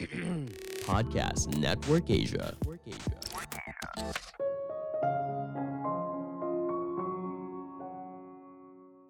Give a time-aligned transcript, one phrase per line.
[0.88, 2.56] Podcast Network Asia.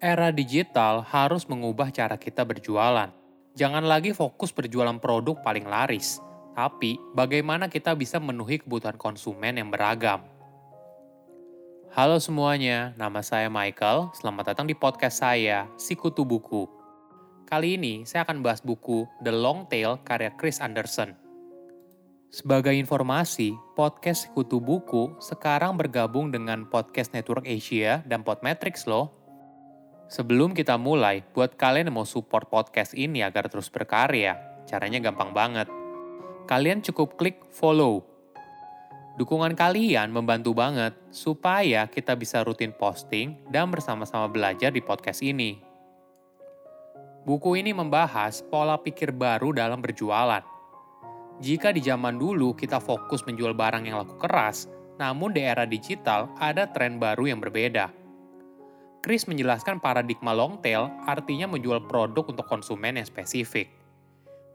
[0.03, 3.07] Era digital harus mengubah cara kita berjualan.
[3.55, 6.19] Jangan lagi fokus berjualan produk paling laris,
[6.51, 10.27] tapi bagaimana kita bisa memenuhi kebutuhan konsumen yang beragam.
[11.95, 14.11] Halo semuanya, nama saya Michael.
[14.11, 16.78] Selamat datang di podcast saya, Sikutu Buku.
[17.49, 21.17] Kali ini saya akan bahas buku The Long Tail karya Chris Anderson.
[22.29, 29.09] Sebagai informasi, podcast Sikutu Buku sekarang bergabung dengan Podcast Network Asia dan Podmetrics loh.
[30.13, 34.37] Sebelum kita mulai, buat kalian yang mau support podcast ini agar terus berkarya,
[34.69, 35.65] caranya gampang banget.
[36.45, 38.05] Kalian cukup klik follow.
[39.17, 45.68] Dukungan kalian membantu banget supaya kita bisa rutin posting dan bersama-sama belajar di podcast ini.
[47.27, 50.43] Buku ini membahas pola pikir baru dalam berjualan.
[51.39, 54.67] Jika di zaman dulu kita fokus menjual barang yang laku keras,
[54.99, 57.99] namun di era digital ada tren baru yang berbeda
[58.99, 63.71] Chris menjelaskan paradigma long tail artinya menjual produk untuk konsumen yang spesifik.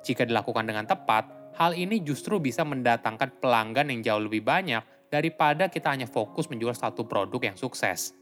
[0.04, 5.72] Jika dilakukan dengan tepat, hal ini justru bisa mendatangkan pelanggan yang jauh lebih banyak daripada
[5.72, 8.12] kita hanya fokus menjual satu produk yang sukses.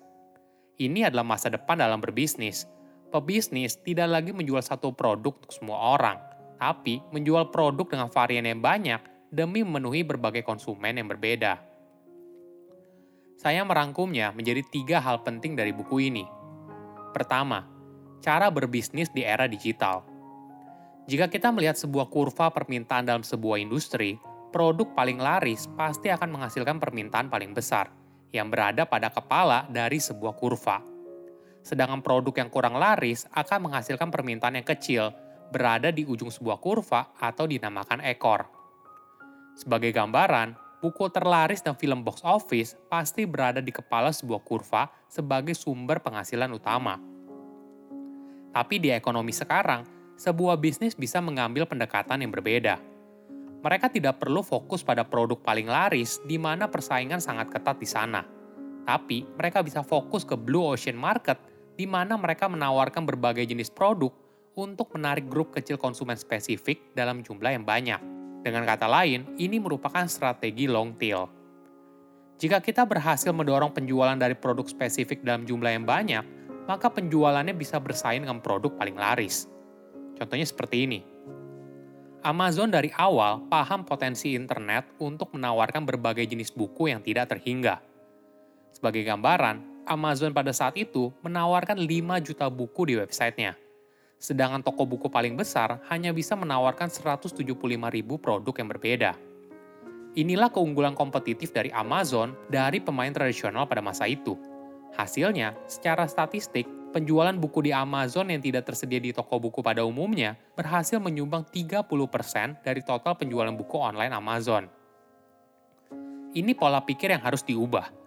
[0.78, 2.70] Ini adalah masa depan dalam berbisnis.
[3.12, 6.16] Pebisnis tidak lagi menjual satu produk untuk semua orang,
[6.56, 11.60] tapi menjual produk dengan varian yang banyak demi memenuhi berbagai konsumen yang berbeda.
[13.36, 16.24] Saya merangkumnya menjadi tiga hal penting dari buku ini.
[17.12, 17.68] Pertama,
[18.24, 20.08] cara berbisnis di era digital.
[21.04, 24.16] Jika kita melihat sebuah kurva permintaan dalam sebuah industri,
[24.54, 27.92] produk paling laris pasti akan menghasilkan permintaan paling besar,
[28.32, 30.91] yang berada pada kepala dari sebuah kurva.
[31.62, 35.14] Sedangkan produk yang kurang laris akan menghasilkan permintaan yang kecil,
[35.54, 38.50] berada di ujung sebuah kurva atau dinamakan ekor.
[39.54, 45.54] Sebagai gambaran, buku terlaris dan film box office pasti berada di kepala sebuah kurva sebagai
[45.54, 46.98] sumber penghasilan utama.
[48.52, 49.86] Tapi di ekonomi sekarang,
[50.18, 52.80] sebuah bisnis bisa mengambil pendekatan yang berbeda.
[53.62, 58.26] Mereka tidak perlu fokus pada produk paling laris di mana persaingan sangat ketat di sana.
[58.82, 61.38] Tapi mereka bisa fokus ke blue ocean market
[61.76, 64.12] di mana mereka menawarkan berbagai jenis produk
[64.52, 68.00] untuk menarik grup kecil konsumen spesifik dalam jumlah yang banyak.
[68.42, 71.30] Dengan kata lain, ini merupakan strategi long tail.
[72.42, 76.26] Jika kita berhasil mendorong penjualan dari produk spesifik dalam jumlah yang banyak,
[76.66, 79.46] maka penjualannya bisa bersaing dengan produk paling laris.
[80.18, 81.00] Contohnya seperti ini.
[82.22, 87.82] Amazon dari awal paham potensi internet untuk menawarkan berbagai jenis buku yang tidak terhingga.
[88.70, 93.58] Sebagai gambaran, Amazon pada saat itu menawarkan 5 juta buku di websitenya
[94.22, 97.42] sedangkan toko buku paling besar hanya bisa menawarkan 175
[97.90, 99.18] ribu produk yang berbeda.
[100.14, 104.38] Inilah keunggulan kompetitif dari Amazon dari pemain tradisional pada masa itu.
[104.94, 110.38] Hasilnya, secara statistik, penjualan buku di Amazon yang tidak tersedia di toko buku pada umumnya
[110.54, 114.70] berhasil menyumbang 30% dari total penjualan buku online Amazon.
[116.32, 118.01] Ini pola pikir yang harus diubah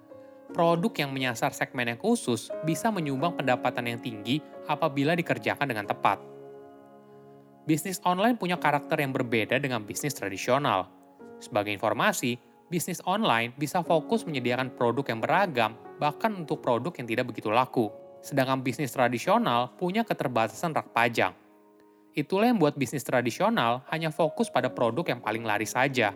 [0.56, 4.40] produk yang menyasar segmen yang khusus bisa menyumbang pendapatan yang tinggi
[4.72, 6.24] apabila dikerjakan dengan tepat.
[7.68, 10.88] Bisnis online punya karakter yang berbeda dengan bisnis tradisional.
[11.44, 12.40] Sebagai informasi,
[12.72, 17.92] bisnis online bisa fokus menyediakan produk yang beragam, bahkan untuk produk yang tidak begitu laku.
[18.24, 21.36] Sedangkan bisnis tradisional punya keterbatasan rak pajang.
[22.16, 26.16] Itulah yang membuat bisnis tradisional hanya fokus pada produk yang paling laris saja.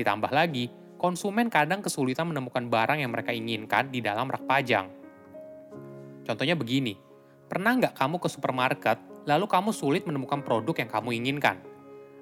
[0.00, 4.88] Ditambah lagi, konsumen kadang kesulitan menemukan barang yang mereka inginkan di dalam rak pajang.
[6.26, 6.98] Contohnya begini,
[7.46, 8.98] pernah nggak kamu ke supermarket,
[9.28, 11.62] lalu kamu sulit menemukan produk yang kamu inginkan?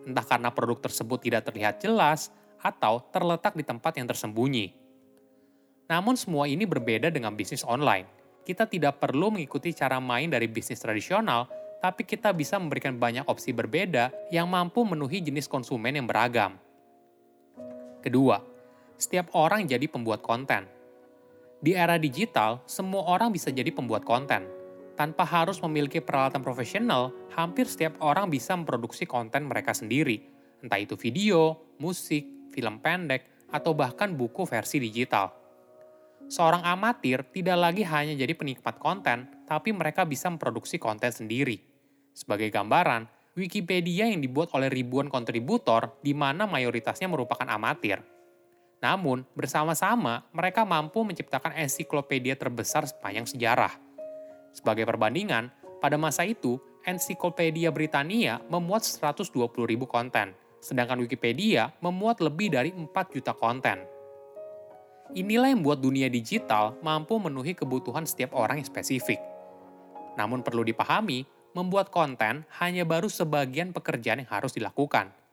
[0.04, 2.28] Entah karena produk tersebut tidak terlihat jelas,
[2.64, 4.72] atau terletak di tempat yang tersembunyi.
[5.84, 8.08] Namun semua ini berbeda dengan bisnis online.
[8.40, 11.44] Kita tidak perlu mengikuti cara main dari bisnis tradisional,
[11.84, 16.56] tapi kita bisa memberikan banyak opsi berbeda yang mampu memenuhi jenis konsumen yang beragam.
[18.00, 18.40] Kedua,
[18.98, 20.66] setiap orang jadi pembuat konten.
[21.64, 24.44] Di era digital, semua orang bisa jadi pembuat konten.
[24.94, 30.22] Tanpa harus memiliki peralatan profesional, hampir setiap orang bisa memproduksi konten mereka sendiri,
[30.62, 35.34] entah itu video, musik, film pendek, atau bahkan buku versi digital.
[36.30, 41.58] Seorang amatir tidak lagi hanya jadi penikmat konten, tapi mereka bisa memproduksi konten sendiri.
[42.14, 47.98] Sebagai gambaran, Wikipedia yang dibuat oleh ribuan kontributor, di mana mayoritasnya merupakan amatir–
[48.84, 53.72] namun, bersama-sama mereka mampu menciptakan ensiklopedia terbesar sepanjang sejarah.
[54.52, 55.48] Sebagai perbandingan,
[55.80, 59.32] pada masa itu, Ensiklopedia Britania memuat 120
[59.64, 63.80] ribu konten, sedangkan Wikipedia memuat lebih dari 4 juta konten.
[65.16, 69.16] Inilah yang membuat dunia digital mampu memenuhi kebutuhan setiap orang yang spesifik.
[70.20, 71.24] Namun perlu dipahami,
[71.56, 75.23] membuat konten hanya baru sebagian pekerjaan yang harus dilakukan.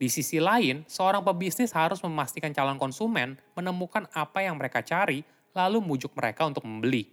[0.00, 5.20] Di sisi lain, seorang pebisnis harus memastikan calon konsumen menemukan apa yang mereka cari,
[5.52, 7.04] lalu mujuk mereka untuk membeli.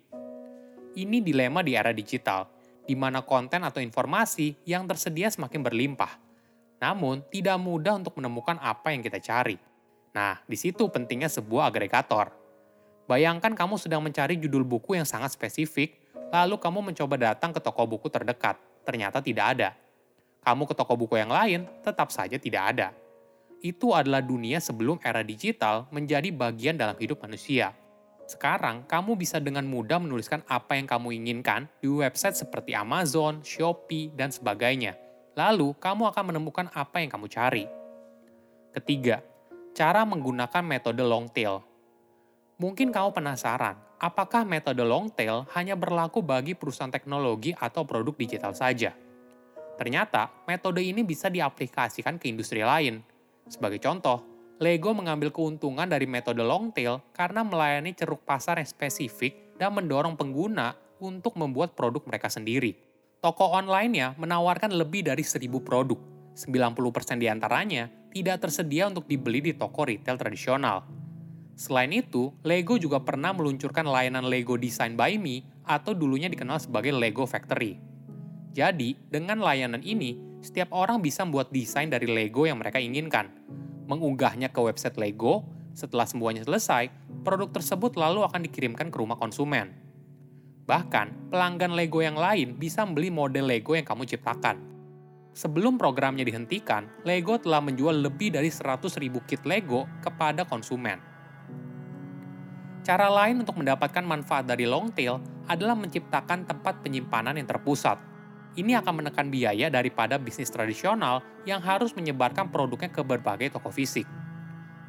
[0.96, 2.48] Ini dilema di era digital,
[2.88, 6.16] di mana konten atau informasi yang tersedia semakin berlimpah.
[6.80, 9.60] Namun, tidak mudah untuk menemukan apa yang kita cari.
[10.16, 12.32] Nah, di situ pentingnya sebuah agregator.
[13.04, 16.00] Bayangkan kamu sedang mencari judul buku yang sangat spesifik,
[16.32, 18.56] lalu kamu mencoba datang ke toko buku terdekat.
[18.88, 19.70] Ternyata tidak ada.
[20.48, 22.96] Kamu ke toko buku yang lain, tetap saja tidak ada.
[23.60, 27.76] Itu adalah dunia sebelum era digital menjadi bagian dalam hidup manusia
[28.28, 34.12] sekarang, kamu bisa dengan mudah menuliskan apa yang kamu inginkan di website seperti Amazon, Shopee,
[34.12, 35.00] dan sebagainya.
[35.40, 37.64] Lalu, kamu akan menemukan apa yang kamu cari.
[38.76, 39.24] Ketiga,
[39.72, 41.64] cara menggunakan metode long tail.
[42.60, 48.52] Mungkin kamu penasaran, apakah metode long tail hanya berlaku bagi perusahaan teknologi atau produk digital
[48.52, 48.92] saja?
[49.78, 53.06] Ternyata, metode ini bisa diaplikasikan ke industri lain.
[53.46, 54.26] Sebagai contoh,
[54.58, 60.18] Lego mengambil keuntungan dari metode long tail karena melayani ceruk pasar yang spesifik dan mendorong
[60.18, 62.74] pengguna untuk membuat produk mereka sendiri.
[63.22, 65.98] Toko online-nya menawarkan lebih dari 1000 produk.
[66.34, 70.86] 90% di antaranya tidak tersedia untuk dibeli di toko retail tradisional.
[71.58, 76.94] Selain itu, Lego juga pernah meluncurkan layanan Lego Design by Me atau dulunya dikenal sebagai
[76.94, 77.97] Lego Factory.
[78.58, 83.30] Jadi, dengan layanan ini, setiap orang bisa membuat desain dari Lego yang mereka inginkan,
[83.86, 85.46] mengunggahnya ke website Lego,
[85.78, 86.90] setelah semuanya selesai,
[87.22, 89.78] produk tersebut lalu akan dikirimkan ke rumah konsumen.
[90.66, 94.58] Bahkan, pelanggan Lego yang lain bisa membeli model Lego yang kamu ciptakan.
[95.38, 98.90] Sebelum programnya dihentikan, Lego telah menjual lebih dari 100.000
[99.30, 100.98] kit Lego kepada konsumen.
[102.82, 108.17] Cara lain untuk mendapatkan manfaat dari long tail adalah menciptakan tempat penyimpanan yang terpusat,
[108.58, 114.10] ini akan menekan biaya daripada bisnis tradisional yang harus menyebarkan produknya ke berbagai toko fisik.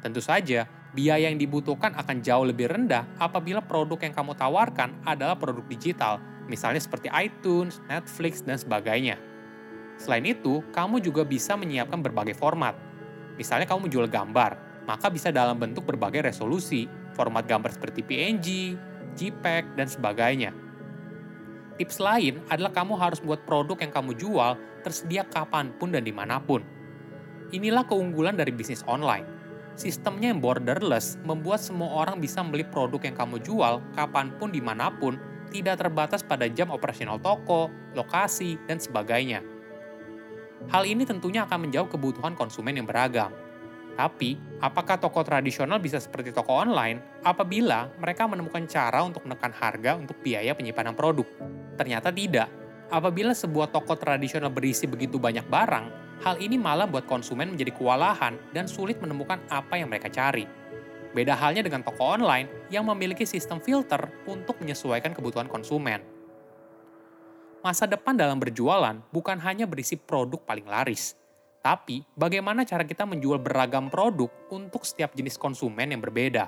[0.01, 0.65] Tentu saja,
[0.97, 6.17] biaya yang dibutuhkan akan jauh lebih rendah apabila produk yang kamu tawarkan adalah produk digital,
[6.49, 9.21] misalnya seperti iTunes, Netflix, dan sebagainya.
[10.01, 12.73] Selain itu, kamu juga bisa menyiapkan berbagai format.
[13.37, 18.47] Misalnya kamu jual gambar, maka bisa dalam bentuk berbagai resolusi, format gambar seperti PNG,
[19.13, 20.68] JPEG, dan sebagainya
[21.79, 26.11] Tips lain adalah kamu harus buat produk yang kamu jual tersedia kapan pun dan di
[26.11, 26.59] mana pun.
[27.55, 29.23] Inilah keunggulan dari bisnis online.
[29.79, 34.59] Sistemnya yang borderless membuat semua orang bisa membeli produk yang kamu jual kapan pun di
[34.59, 35.15] mana pun,
[35.55, 39.39] tidak terbatas pada jam operasional toko, lokasi, dan sebagainya.
[40.67, 43.31] Hal ini tentunya akan menjawab kebutuhan konsumen yang beragam,
[43.99, 49.99] tapi, apakah toko tradisional bisa seperti toko online apabila mereka menemukan cara untuk menekan harga
[49.99, 51.27] untuk biaya penyimpanan produk?
[51.79, 52.51] Ternyata tidak.
[52.91, 55.85] Apabila sebuah toko tradisional berisi begitu banyak barang,
[56.25, 60.43] hal ini malah buat konsumen menjadi kewalahan dan sulit menemukan apa yang mereka cari.
[61.15, 66.03] Beda halnya dengan toko online yang memiliki sistem filter untuk menyesuaikan kebutuhan konsumen.
[67.63, 71.15] Masa depan dalam berjualan bukan hanya berisi produk paling laris,
[71.59, 76.47] tapi, bagaimana cara kita menjual beragam produk untuk setiap jenis konsumen yang berbeda?